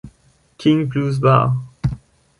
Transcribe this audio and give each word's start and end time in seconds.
King 0.57 0.87
Blues 0.89 1.19
Bar. 1.19 1.55